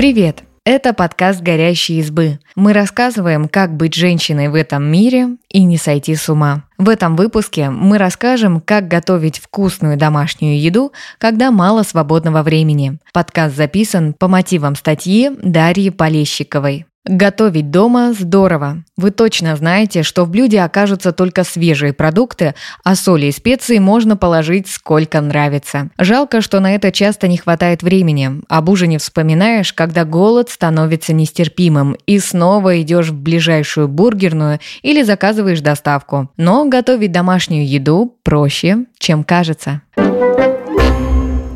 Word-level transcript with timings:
Привет! 0.00 0.44
Это 0.64 0.94
подкаст 0.94 1.42
«Горящие 1.42 1.98
избы». 1.98 2.38
Мы 2.54 2.72
рассказываем, 2.72 3.48
как 3.48 3.76
быть 3.76 3.92
женщиной 3.92 4.48
в 4.48 4.54
этом 4.54 4.82
мире 4.82 5.36
и 5.50 5.62
не 5.62 5.76
сойти 5.76 6.14
с 6.14 6.26
ума. 6.30 6.64
В 6.80 6.88
этом 6.88 7.14
выпуске 7.14 7.68
мы 7.68 7.98
расскажем, 7.98 8.62
как 8.62 8.88
готовить 8.88 9.38
вкусную 9.38 9.98
домашнюю 9.98 10.58
еду, 10.58 10.92
когда 11.18 11.50
мало 11.50 11.82
свободного 11.82 12.42
времени. 12.42 12.98
Подкаст 13.12 13.54
записан 13.54 14.14
по 14.14 14.28
мотивам 14.28 14.74
статьи 14.74 15.30
Дарьи 15.42 15.90
Полещиковой. 15.90 16.86
Готовить 17.06 17.70
дома 17.70 18.12
здорово. 18.12 18.84
Вы 18.98 19.10
точно 19.10 19.56
знаете, 19.56 20.02
что 20.02 20.26
в 20.26 20.30
блюде 20.30 20.60
окажутся 20.60 21.12
только 21.12 21.44
свежие 21.44 21.94
продукты, 21.94 22.54
а 22.84 22.94
соли 22.94 23.26
и 23.26 23.32
специи 23.32 23.78
можно 23.78 24.18
положить 24.18 24.68
сколько 24.68 25.22
нравится. 25.22 25.88
Жалко, 25.96 26.42
что 26.42 26.60
на 26.60 26.74
это 26.74 26.92
часто 26.92 27.26
не 27.26 27.38
хватает 27.38 27.82
времени. 27.82 28.42
Об 28.50 28.68
ужине 28.68 28.98
вспоминаешь, 28.98 29.72
когда 29.72 30.04
голод 30.04 30.50
становится 30.50 31.14
нестерпимым, 31.14 31.96
и 32.06 32.18
снова 32.18 32.80
идешь 32.82 33.08
в 33.08 33.14
ближайшую 33.14 33.88
бургерную 33.88 34.60
или 34.82 35.02
заказываешь 35.02 35.62
доставку. 35.62 36.28
Но 36.36 36.66
готовить 36.70 37.12
домашнюю 37.12 37.68
еду 37.68 38.16
проще, 38.22 38.86
чем 38.98 39.24
кажется. 39.24 39.82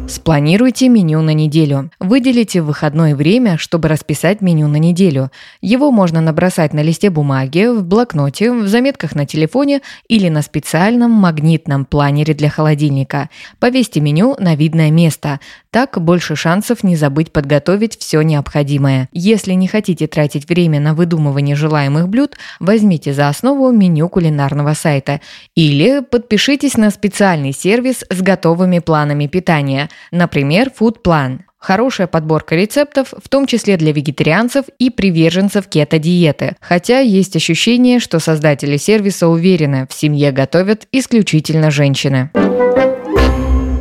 Спланируйте 0.07 0.89
меню 0.89 1.23
на 1.23 1.33
неделю. 1.33 1.91
Выделите 1.99 2.61
выходное 2.61 3.17
время, 3.17 3.57
чтобы 3.57 3.89
расписать 3.89 4.43
меню 4.43 4.69
на 4.69 4.77
неделю. 4.77 5.31
Его 5.63 5.91
можно 5.91 6.21
набросать 6.21 6.75
на 6.75 6.83
листе 6.83 7.09
бумаги, 7.09 7.67
в 7.67 7.83
блокноте, 7.83 8.53
в 8.53 8.69
заметках 8.69 9.15
на 9.15 9.25
телефоне 9.25 9.81
или 10.07 10.29
на 10.29 10.43
специальном 10.43 11.11
магнитном 11.11 11.87
планере 11.87 12.35
для 12.35 12.51
холодильника. 12.51 13.31
Повесьте 13.59 14.01
меню 14.01 14.37
на 14.39 14.55
видное 14.57 14.91
место. 14.91 15.41
Так 15.71 16.01
больше 16.01 16.37
шансов 16.37 16.85
не 16.85 16.97
забыть 16.97 17.33
подготовить 17.33 17.99
все 17.99 18.21
необходимое. 18.21 19.09
Если 19.13 19.55
не 19.55 19.69
хотите 19.69 20.07
тратить 20.07 20.49
время 20.49 20.81
на 20.81 20.95
выдумывание 20.95 21.57
желаемых 21.57 22.09
блюд, 22.09 22.37
возьмите 22.61 23.15
за 23.15 23.29
основу 23.29 23.73
меню 23.73 24.09
кулинарного 24.11 24.75
сайта 24.75 25.21
или 25.55 26.01
подпишитесь 26.01 26.77
на 26.77 26.91
специальный 26.91 27.53
сервис 27.53 28.05
с 28.09 28.21
готовыми 28.21 28.81
планами 28.81 29.27
питания, 29.27 29.89
например, 30.11 30.71
Plan. 30.79 31.41
Хорошая 31.59 32.07
подборка 32.07 32.57
рецептов, 32.57 33.15
в 33.17 33.29
том 33.31 33.47
числе 33.47 33.79
для 33.79 33.93
вегетарианцев 33.93 34.67
и 34.79 34.91
приверженцев 34.91 35.67
кето-диеты. 35.67 36.57
Хотя 36.61 36.99
есть 36.99 37.37
ощущение, 37.37 38.01
что 38.01 38.19
создатели 38.19 38.77
сервиса 38.77 39.29
уверены, 39.29 39.87
в 39.89 39.95
семье 39.95 40.31
готовят 40.31 40.87
исключительно 40.93 41.71
женщины. 41.71 42.31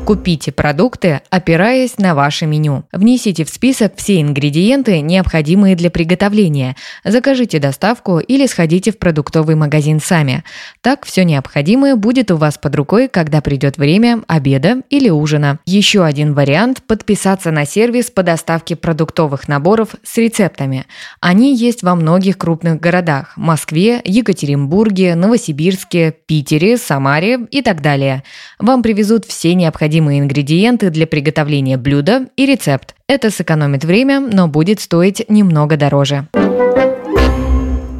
Купите 0.05 0.51
продукты, 0.51 1.21
опираясь 1.29 1.97
на 1.97 2.13
ваше 2.13 2.45
меню. 2.45 2.83
Внесите 2.91 3.45
в 3.45 3.49
список 3.49 3.93
все 3.95 4.19
ингредиенты, 4.19 4.99
необходимые 4.99 5.77
для 5.77 5.89
приготовления. 5.89 6.75
Закажите 7.05 7.59
доставку 7.59 8.19
или 8.19 8.45
сходите 8.45 8.91
в 8.91 8.97
продуктовый 8.99 9.55
магазин 9.55 10.01
сами. 10.01 10.43
Так 10.81 11.05
все 11.05 11.23
необходимое 11.23 11.95
будет 11.95 12.31
у 12.31 12.35
вас 12.35 12.57
под 12.57 12.75
рукой, 12.75 13.07
когда 13.07 13.39
придет 13.39 13.77
время 13.77 14.19
обеда 14.27 14.81
или 14.89 15.09
ужина. 15.09 15.59
Еще 15.65 16.03
один 16.03 16.33
вариант– 16.33 16.83
подписаться 16.87 17.51
на 17.51 17.65
сервис 17.65 18.11
по 18.11 18.23
доставке 18.23 18.75
продуктовых 18.75 19.47
наборов 19.47 19.95
с 20.03 20.17
рецептами. 20.17 20.85
Они 21.21 21.55
есть 21.55 21.81
во 21.81 21.95
многих 21.95 22.37
крупных 22.37 22.81
городах– 22.81 23.33
Москве, 23.37 24.01
Екатеринбурге, 24.03 25.15
Новосибирске, 25.15 26.13
Питере, 26.25 26.77
Самаре 26.77 27.39
и 27.51 27.61
так 27.61 27.81
далее. 27.81 28.23
Вам 28.59 28.83
привезут 28.83 29.23
все 29.23 29.53
необходимые 29.55 29.92
необходимые 29.93 30.19
ингредиенты 30.21 30.89
для 30.89 31.05
приготовления 31.05 31.77
блюда 31.77 32.27
и 32.35 32.45
рецепт. 32.47 32.95
Это 33.07 33.29
сэкономит 33.29 33.85
время, 33.85 34.19
но 34.19 34.47
будет 34.47 34.79
стоить 34.79 35.23
немного 35.29 35.77
дороже. 35.77 36.27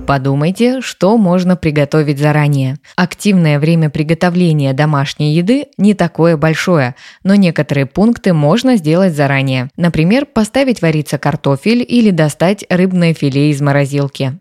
Подумайте, 0.08 0.82
что 0.82 1.18
можно 1.18 1.56
приготовить 1.56 2.18
заранее. 2.18 2.78
Активное 2.96 3.60
время 3.60 3.90
приготовления 3.90 4.74
домашней 4.74 5.34
еды 5.34 5.68
не 5.78 5.94
такое 5.94 6.36
большое, 6.36 6.96
но 7.24 7.36
некоторые 7.36 7.86
пункты 7.86 8.34
можно 8.34 8.76
сделать 8.76 9.14
заранее. 9.14 9.70
Например, 9.78 10.26
поставить 10.26 10.82
вариться 10.82 11.18
картофель 11.18 11.86
или 11.88 12.10
достать 12.10 12.66
рыбное 12.70 13.14
филе 13.14 13.52
из 13.52 13.62
морозилки. 13.62 14.40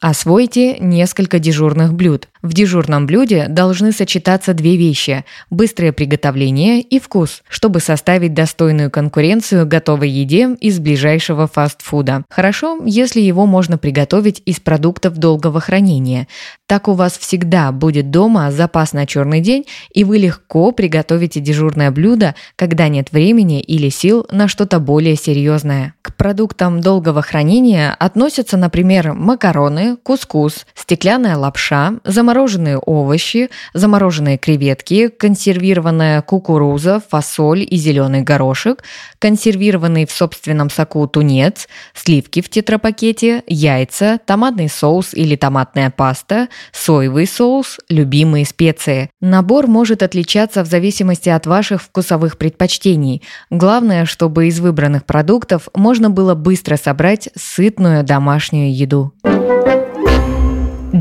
Освойте 0.00 0.78
несколько 0.78 1.38
дежурных 1.38 1.94
блюд. 1.94 2.28
В 2.46 2.52
дежурном 2.52 3.06
блюде 3.06 3.46
должны 3.48 3.90
сочетаться 3.90 4.54
две 4.54 4.76
вещи– 4.76 5.24
быстрое 5.50 5.90
приготовление 5.90 6.80
и 6.80 7.00
вкус, 7.00 7.42
чтобы 7.48 7.80
составить 7.80 8.34
достойную 8.34 8.88
конкуренцию 8.88 9.66
готовой 9.66 10.08
еде 10.08 10.54
из 10.60 10.78
ближайшего 10.78 11.48
фастфуда. 11.48 12.22
Хорошо, 12.30 12.80
если 12.84 13.20
его 13.20 13.46
можно 13.46 13.78
приготовить 13.78 14.42
из 14.46 14.60
продуктов 14.60 15.16
долгого 15.16 15.58
хранения. 15.58 16.28
Так 16.68 16.86
у 16.86 16.92
вас 16.92 17.18
всегда 17.18 17.72
будет 17.72 18.12
дома 18.12 18.52
запас 18.52 18.92
на 18.92 19.06
черный 19.06 19.40
день, 19.40 19.64
и 19.92 20.04
вы 20.04 20.18
легко 20.18 20.70
приготовите 20.70 21.40
дежурное 21.40 21.90
блюдо, 21.90 22.36
когда 22.54 22.86
нет 22.86 23.10
времени 23.10 23.60
или 23.60 23.88
сил 23.88 24.24
на 24.30 24.46
что-то 24.46 24.78
более 24.78 25.16
серьезное. 25.16 25.94
К 26.00 26.14
продуктам 26.14 26.80
долгого 26.80 27.22
хранения 27.22 27.92
относятся, 27.98 28.56
например, 28.56 29.14
макароны, 29.14 29.96
кускус, 29.96 30.64
стеклянная 30.76 31.36
лапша, 31.36 31.94
замороженные 32.04 32.35
замороженные 32.36 32.76
овощи, 32.76 33.48
замороженные 33.72 34.36
креветки, 34.36 35.08
консервированная 35.08 36.20
кукуруза, 36.20 37.00
фасоль 37.08 37.66
и 37.68 37.76
зеленый 37.76 38.20
горошек, 38.20 38.82
консервированный 39.18 40.06
в 40.06 40.10
собственном 40.12 40.68
соку 40.68 41.06
тунец, 41.06 41.66
сливки 41.94 42.42
в 42.42 42.50
тетрапакете, 42.50 43.42
яйца, 43.46 44.20
томатный 44.26 44.68
соус 44.68 45.14
или 45.14 45.34
томатная 45.34 45.90
паста, 45.90 46.48
соевый 46.72 47.26
соус, 47.26 47.78
любимые 47.88 48.44
специи. 48.44 49.08
Набор 49.22 49.66
может 49.66 50.02
отличаться 50.02 50.62
в 50.62 50.66
зависимости 50.66 51.30
от 51.30 51.46
ваших 51.46 51.82
вкусовых 51.82 52.36
предпочтений. 52.36 53.22
Главное, 53.48 54.04
чтобы 54.04 54.48
из 54.48 54.60
выбранных 54.60 55.06
продуктов 55.06 55.68
можно 55.74 56.10
было 56.10 56.34
быстро 56.34 56.76
собрать 56.76 57.30
сытную 57.34 58.04
домашнюю 58.04 58.76
еду. 58.76 59.14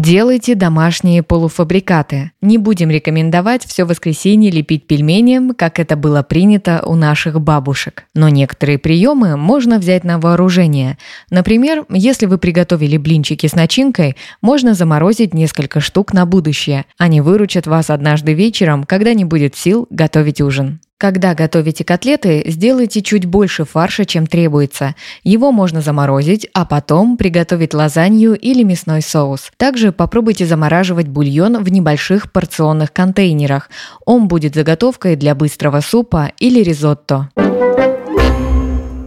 Делайте 0.06 0.54
домашние 0.54 1.24
полуфабрикаты. 1.24 2.30
Не 2.40 2.60
будем 2.60 2.92
рекомендовать 2.92 3.66
все 3.66 3.86
воскресенье 3.86 4.52
лепить 4.52 4.86
пельмени, 4.86 5.52
как 5.54 5.80
это 5.80 5.96
было 5.96 6.22
принято 6.22 6.84
у 6.86 6.94
наших 6.94 7.42
бабушек. 7.42 8.06
Но 8.14 8.30
некоторые 8.30 8.78
приемы 8.78 9.36
можно 9.36 9.80
взять 9.80 10.04
на 10.04 10.20
вооружение. 10.20 11.00
Например, 11.32 11.86
если 11.90 12.28
вы 12.28 12.38
приготовили 12.38 12.98
блинчики 12.98 13.48
с 13.48 13.56
начинкой, 13.56 14.16
можно 14.44 14.76
заморозить 14.76 15.34
несколько 15.34 15.80
штук 15.80 16.14
на 16.14 16.28
будущее. 16.28 16.86
Они 17.00 17.20
выручат 17.20 17.66
вас 17.66 17.90
однажды 17.90 18.34
вечером, 18.34 18.84
когда 18.84 19.16
не 19.16 19.26
будет 19.26 19.56
сил 19.56 19.88
готовить 19.90 20.40
ужин. 20.40 20.82
Когда 20.98 21.34
готовите 21.34 21.84
котлеты, 21.84 22.42
сделайте 22.46 23.02
чуть 23.02 23.26
больше 23.26 23.66
фарша, 23.66 24.06
чем 24.06 24.28
требуется. 24.28 24.96
Его 25.24 25.52
можно 25.52 25.82
заморозить, 25.82 26.48
а 26.54 26.64
потом 26.66 27.18
приготовить 27.18 27.74
лазанью 27.74 28.34
или 28.34 28.64
мясной 28.64 29.02
соус. 29.02 29.52
Также 29.58 29.92
попробуйте 29.92 30.46
замораживать 30.46 31.10
бульон 31.10 31.62
в 31.62 31.70
небольших 31.70 32.32
порционных 32.32 32.94
контейнерах. 32.94 33.70
Он 34.06 34.30
будет 34.30 34.56
заготовкой 34.56 35.18
для 35.18 35.36
быстрого 35.36 35.82
супа 35.82 36.32
или 36.40 36.64
ризотто. 36.64 37.30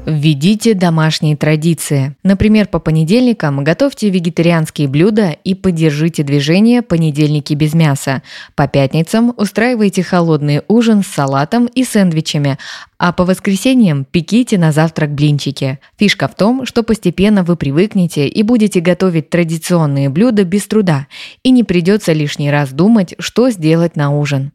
Введите 0.09 0.73
домашние 0.73 1.37
традиции. 1.37 2.17
Например, 2.23 2.67
по 2.67 2.79
понедельникам 2.79 3.63
готовьте 3.63 4.09
вегетарианские 4.09 4.89
блюда 4.89 5.37
и 5.45 5.55
поддержите 5.55 6.23
движение 6.23 6.81
«Понедельники 6.81 7.53
без 7.53 7.75
мяса». 7.75 8.23
По 8.55 8.67
пятницам 8.69 9.35
устраивайте 9.37 10.03
холодный 10.03 10.63
ужин 10.67 11.03
с 11.03 11.09
салатом 11.09 11.67
и 11.67 11.85
сэндвичами, 11.85 12.57
а 12.97 13.13
по 13.13 13.27
воскресеньям 13.27 14.07
пеките 14.07 14.57
на 14.57 14.73
завтрак 14.73 15.13
блинчики. 15.13 15.79
Фишка 15.99 16.27
в 16.27 16.35
том, 16.35 16.65
что 16.65 16.83
постепенно 16.83 17.43
вы 17.45 17.57
привыкнете 17.57 18.27
и 18.27 18.43
будете 18.43 18.81
готовить 18.81 19.29
традиционные 19.29 20.09
блюда 20.09 20.45
без 20.45 20.67
труда, 20.67 21.07
и 21.43 21.51
не 21.51 21.65
придется 21.65 22.15
лишний 22.15 22.51
раз 22.51 22.71
думать, 22.71 23.15
что 23.19 23.51
сделать 23.51 23.95
на 23.95 24.19
ужин. 24.19 24.53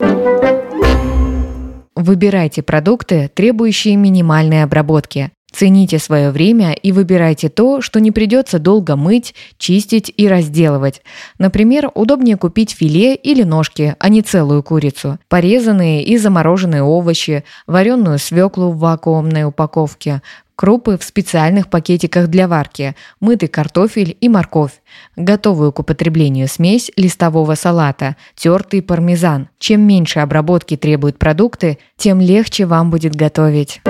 Выбирайте 1.96 2.64
продукты, 2.64 3.30
требующие 3.36 3.98
минимальной 3.98 4.64
обработки. 4.64 5.30
Цените 5.54 6.00
свое 6.00 6.32
время 6.32 6.74
и 6.74 6.92
выбирайте 6.92 7.48
то, 7.48 7.80
что 7.80 8.00
не 8.00 8.10
придется 8.10 8.58
долго 8.58 8.96
мыть, 8.96 9.36
чистить 9.60 10.12
и 10.18 10.28
разделывать. 10.28 11.04
Например, 11.38 11.92
удобнее 11.94 12.38
купить 12.38 12.72
филе 12.72 13.14
или 13.14 13.44
ножки, 13.44 13.96
а 14.00 14.10
не 14.10 14.24
целую 14.24 14.64
курицу. 14.64 15.20
Порезанные 15.30 16.04
и 16.04 16.18
замороженные 16.18 16.82
овощи, 16.82 17.44
вареную 17.68 18.18
свеклу 18.18 18.72
в 18.72 18.80
вакуумной 18.80 19.44
упаковке, 19.44 20.24
крупы 20.56 20.98
в 20.98 21.04
специальных 21.04 21.70
пакетиках 21.70 22.30
для 22.30 22.48
варки, 22.48 22.96
мытый 23.20 23.48
картофель 23.48 24.18
и 24.20 24.30
морковь, 24.30 24.82
готовую 25.16 25.72
к 25.72 25.80
употреблению 25.80 26.48
смесь 26.48 26.92
листового 26.96 27.54
салата, 27.54 28.16
тертый 28.36 28.82
пармезан. 28.82 29.50
Чем 29.60 29.82
меньше 29.82 30.20
обработки 30.20 30.78
требуют 30.78 31.20
продукты, 31.20 31.78
тем 31.96 32.20
легче 32.20 32.66
вам 32.66 32.90
будет 32.90 33.16
готовить. 33.16 33.82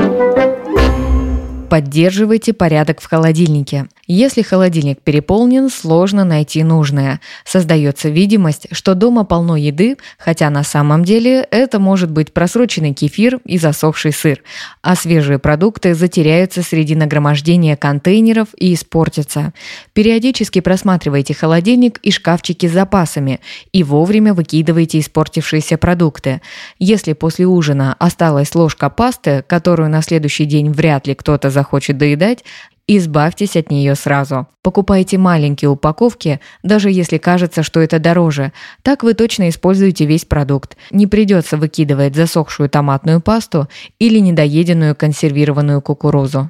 Поддерживайте 1.74 2.54
порядок 2.54 3.02
в 3.02 3.08
холодильнике. 3.08 3.88
Если 4.06 4.42
холодильник 4.42 5.02
переполнен, 5.02 5.70
сложно 5.70 6.26
найти 6.26 6.62
нужное. 6.64 7.22
Создается 7.46 8.10
видимость, 8.10 8.68
что 8.74 8.96
дома 8.96 9.24
полно 9.24 9.56
еды, 9.56 9.96
хотя 10.18 10.50
на 10.50 10.64
самом 10.64 11.06
деле 11.06 11.48
это 11.52 11.80
может 11.80 12.12
быть 12.12 12.34
просроченный 12.34 12.94
кефир 12.94 13.40
и 13.46 13.58
засохший 13.58 14.12
сыр, 14.12 14.44
а 14.82 14.98
свежие 14.98 15.40
продукты 15.40 15.94
затеряются 15.94 16.64
среди 16.64 16.96
нагромождения 16.96 17.78
контейнеров 17.78 18.50
и 18.58 18.74
испортятся. 18.74 19.54
Периодически 19.94 20.60
просматривайте 20.60 21.34
холодильник 21.34 22.00
и 22.00 22.12
шкафчики 22.12 22.68
с 22.68 22.74
запасами 22.74 23.40
и 23.72 23.84
вовремя 23.84 24.34
выкидывайте 24.34 25.00
испортившиеся 25.00 25.78
продукты. 25.78 26.42
Если 26.78 27.14
после 27.14 27.46
ужина 27.46 27.96
осталась 28.00 28.54
ложка 28.54 28.90
пасты, 28.90 29.46
которую 29.48 29.90
на 29.90 30.02
следующий 30.02 30.44
день 30.44 30.72
вряд 30.72 31.08
ли 31.08 31.16
кто-то 31.16 31.50
захочет 31.50 31.98
доедать, 31.98 32.44
Избавьтесь 32.88 33.56
от 33.56 33.72
нее 33.72 33.96
сразу. 33.96 34.48
Покупайте 34.62 35.18
маленькие 35.18 35.70
упаковки, 35.70 36.42
даже 36.64 36.92
если 36.92 37.18
кажется, 37.18 37.64
что 37.64 37.80
это 37.80 37.98
дороже. 37.98 38.52
Так 38.82 39.04
вы 39.04 39.14
точно 39.14 39.48
используете 39.48 40.06
весь 40.06 40.26
продукт. 40.26 40.76
Не 40.92 41.08
придется 41.08 41.56
выкидывать 41.56 42.16
засохшую 42.16 42.70
томатную 42.70 43.22
пасту 43.22 43.70
или 44.00 44.20
недоеденную 44.20 44.96
консервированную 44.96 45.82
кукурузу. 45.82 46.50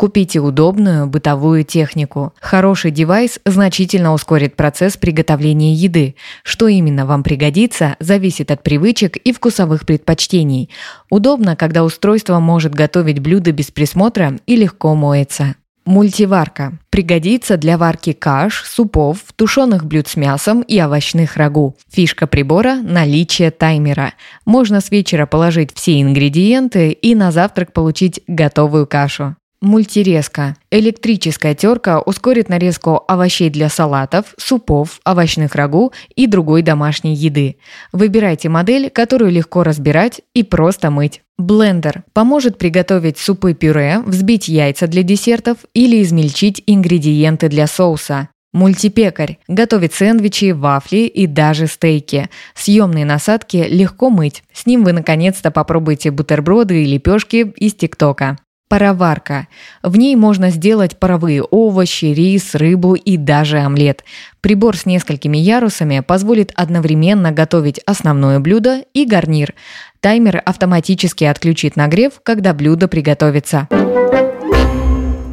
Купите 0.00 0.40
удобную 0.40 1.06
бытовую 1.06 1.62
технику. 1.62 2.32
Хороший 2.40 2.90
девайс 2.90 3.38
значительно 3.44 4.14
ускорит 4.14 4.56
процесс 4.56 4.96
приготовления 4.96 5.74
еды. 5.74 6.14
Что 6.42 6.68
именно 6.68 7.04
вам 7.04 7.22
пригодится, 7.22 7.96
зависит 8.00 8.50
от 8.50 8.62
привычек 8.62 9.18
и 9.18 9.30
вкусовых 9.30 9.84
предпочтений. 9.84 10.70
Удобно, 11.10 11.54
когда 11.54 11.84
устройство 11.84 12.40
может 12.40 12.74
готовить 12.74 13.18
блюда 13.18 13.52
без 13.52 13.70
присмотра 13.70 14.38
и 14.46 14.56
легко 14.56 14.94
моется. 14.94 15.56
Мультиварка. 15.84 16.78
Пригодится 16.88 17.58
для 17.58 17.76
варки 17.76 18.14
каш, 18.14 18.64
супов, 18.64 19.18
тушеных 19.36 19.84
блюд 19.84 20.08
с 20.08 20.16
мясом 20.16 20.62
и 20.62 20.80
овощных 20.80 21.36
рагу. 21.36 21.76
Фишка 21.92 22.26
прибора– 22.26 22.76
наличие 22.82 23.50
таймера. 23.50 24.14
Можно 24.46 24.80
с 24.80 24.90
вечера 24.90 25.26
положить 25.26 25.74
все 25.74 26.00
ингредиенты 26.00 26.90
и 26.90 27.14
на 27.14 27.30
завтрак 27.32 27.74
получить 27.74 28.22
готовую 28.26 28.86
кашу. 28.86 29.36
Мультирезка. 29.62 30.56
Электрическая 30.70 31.54
терка 31.54 32.00
ускорит 32.00 32.48
нарезку 32.48 33.04
овощей 33.06 33.50
для 33.50 33.68
салатов, 33.68 34.34
супов, 34.38 35.00
овощных 35.04 35.54
рагу 35.54 35.92
и 36.16 36.26
другой 36.26 36.62
домашней 36.62 37.14
еды. 37.14 37.56
Выбирайте 37.92 38.48
модель, 38.48 38.88
которую 38.88 39.30
легко 39.30 39.62
разбирать 39.62 40.22
и 40.32 40.44
просто 40.44 40.90
мыть. 40.90 41.20
Блендер 41.36 42.04
поможет 42.14 42.56
приготовить 42.56 43.18
супы-пюре, 43.18 43.98
взбить 44.00 44.48
яйца 44.48 44.86
для 44.86 45.02
десертов 45.02 45.58
или 45.74 46.02
измельчить 46.02 46.62
ингредиенты 46.66 47.48
для 47.50 47.66
соуса. 47.66 48.30
Мультипекарь 48.54 49.38
готовит 49.46 49.92
сэндвичи, 49.92 50.52
вафли 50.52 51.00
и 51.00 51.26
даже 51.26 51.66
стейки. 51.66 52.30
Съемные 52.54 53.04
насадки 53.04 53.58
легко 53.68 54.08
мыть. 54.08 54.42
С 54.54 54.64
ним 54.64 54.84
вы 54.84 54.92
наконец-то 54.92 55.50
попробуете 55.50 56.10
бутерброды 56.10 56.82
и 56.82 56.86
лепешки 56.86 57.52
из 57.56 57.74
ТикТока. 57.74 58.38
Пароварка. 58.70 59.48
В 59.82 59.96
ней 59.96 60.14
можно 60.14 60.50
сделать 60.50 60.96
паровые 60.96 61.42
овощи, 61.42 62.04
рис, 62.04 62.54
рыбу 62.54 62.94
и 62.94 63.16
даже 63.16 63.58
омлет. 63.58 64.04
Прибор 64.40 64.76
с 64.76 64.86
несколькими 64.86 65.38
ярусами 65.38 65.98
позволит 66.06 66.52
одновременно 66.54 67.32
готовить 67.32 67.80
основное 67.84 68.38
блюдо 68.38 68.84
и 68.94 69.04
гарнир. 69.06 69.54
Таймер 69.98 70.40
автоматически 70.44 71.24
отключит 71.24 71.74
нагрев, 71.74 72.20
когда 72.22 72.54
блюдо 72.54 72.86
приготовится. 72.86 73.66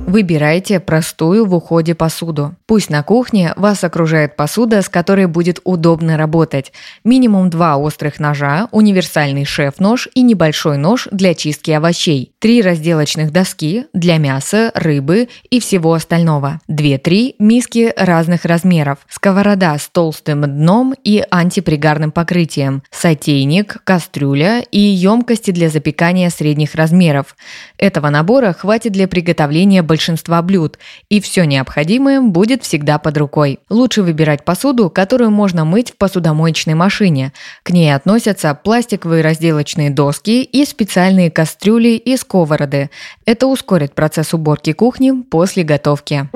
Выбирайте 0.08 0.80
простую 0.80 1.46
в 1.46 1.54
уходе 1.54 1.94
посуду. 1.94 2.56
Пусть 2.66 2.90
на 2.90 3.04
кухне 3.04 3.52
вас 3.58 3.84
окружает 3.84 4.38
посуда, 4.38 4.82
с 4.82 4.88
которой 4.88 5.26
будет 5.26 5.60
удобно 5.66 6.16
работать. 6.16 6.72
Минимум 7.04 7.50
два 7.50 7.76
острых 7.76 8.18
ножа, 8.18 8.70
универсальный 8.72 9.44
шеф-нож 9.44 10.08
и 10.14 10.22
небольшой 10.22 10.78
нож 10.78 11.10
для 11.12 11.34
чистки 11.34 11.72
овощей. 11.72 12.32
Три 12.40 12.62
разделочных 12.62 13.34
доски 13.34 13.88
для 13.92 14.16
мяса, 14.18 14.72
рыбы 14.76 15.28
и 15.50 15.60
всего 15.60 15.92
остального. 15.92 16.62
Две-три 16.70 17.36
миски 17.38 17.92
разных 17.98 18.46
размеров. 18.46 19.00
Сковорода 19.10 19.78
с 19.78 19.90
толстым 19.90 20.44
дном 20.44 20.96
и 21.04 21.22
антипригарным 21.30 22.14
покрытием. 22.14 22.82
Сотейник, 22.92 23.84
кастрюля 23.84 24.62
и 24.72 24.80
емкости 24.80 25.52
для 25.52 25.68
запекания 25.68 26.30
средних 26.30 26.76
размеров. 26.76 27.36
Этого 27.78 28.08
набора 28.10 28.54
хватит 28.54 28.94
для 28.94 29.10
приготовления 29.10 29.82
больших 29.82 29.97
большинства 29.98 30.44
блюд, 30.44 30.78
и 31.10 31.20
все 31.20 31.44
необходимое 31.46 32.22
будет 32.22 32.64
всегда 32.64 33.00
под 33.00 33.18
рукой. 33.18 33.60
Лучше 33.68 34.04
выбирать 34.04 34.46
посуду, 34.46 34.92
которую 34.92 35.32
можно 35.32 35.66
мыть 35.66 35.92
в 35.92 35.98
посудомоечной 35.98 36.76
машине. 36.76 37.34
К 37.64 37.72
ней 37.72 37.90
относятся 37.96 38.54
пластиковые 38.54 39.24
разделочные 39.24 39.90
доски 39.90 40.44
и 40.44 40.66
специальные 40.66 41.32
кастрюли 41.32 41.96
и 41.98 42.16
сковороды. 42.16 42.92
Это 43.26 43.48
ускорит 43.48 43.96
процесс 43.96 44.36
уборки 44.36 44.72
кухни 44.72 45.24
после 45.24 45.64
готовки. 45.64 46.30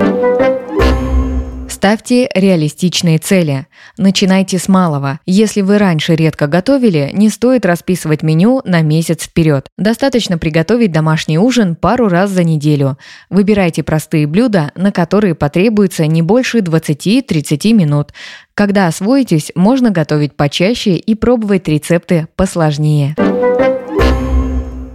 Ставьте 1.82 2.30
реалистичные 2.32 3.18
цели. 3.18 3.66
Начинайте 3.98 4.56
с 4.60 4.68
малого. 4.68 5.18
Если 5.26 5.62
вы 5.62 5.78
раньше 5.78 6.14
редко 6.14 6.46
готовили, 6.46 7.10
не 7.12 7.28
стоит 7.28 7.66
расписывать 7.66 8.22
меню 8.22 8.62
на 8.64 8.82
месяц 8.82 9.24
вперед. 9.24 9.66
Достаточно 9.76 10.38
приготовить 10.38 10.92
домашний 10.92 11.40
ужин 11.40 11.74
пару 11.74 12.06
раз 12.06 12.30
за 12.30 12.44
неделю. 12.44 12.98
Выбирайте 13.30 13.82
простые 13.82 14.28
блюда, 14.28 14.70
на 14.76 14.92
которые 14.92 15.34
потребуется 15.34 16.06
не 16.06 16.22
больше 16.22 16.58
20-30 16.58 17.72
минут. 17.72 18.12
Когда 18.54 18.86
освоитесь, 18.86 19.50
можно 19.56 19.90
готовить 19.90 20.36
почаще 20.36 20.94
и 20.94 21.16
пробовать 21.16 21.66
рецепты 21.66 22.28
посложнее. 22.36 23.16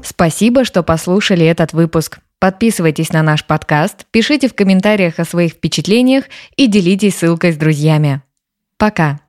Спасибо, 0.06 0.64
что 0.64 0.84
послушали 0.84 1.46
этот 1.46 1.74
выпуск. 1.74 2.20
Подписывайтесь 2.40 3.12
на 3.12 3.24
наш 3.24 3.44
подкаст, 3.46 4.06
пишите 4.12 4.48
в 4.48 4.54
комментариях 4.54 5.20
о 5.20 5.26
своих 5.26 5.54
впечатлениях 5.54 6.26
и 6.56 6.68
делитесь 6.68 7.16
ссылкой 7.16 7.52
с 7.52 7.58
друзьями. 7.58 8.22
Пока! 8.78 9.20